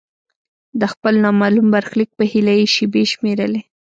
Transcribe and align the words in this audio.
د 0.79 0.81
خپل 0.93 1.13
نامعلوم 1.23 1.67
برخلیک 1.75 2.09
په 2.17 2.23
هیله 2.31 2.53
یې 2.59 2.65
شیبې 2.75 3.03
شمیرلې. 3.13 3.61